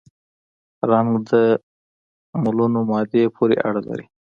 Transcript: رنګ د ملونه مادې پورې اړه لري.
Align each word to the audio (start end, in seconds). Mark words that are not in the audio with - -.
رنګ 0.89 1.09
د 1.29 1.31
ملونه 2.43 2.79
مادې 2.89 3.23
پورې 3.35 3.55
اړه 3.67 3.81
لري. 3.87 4.05